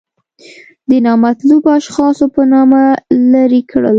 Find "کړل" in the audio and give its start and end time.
3.71-3.89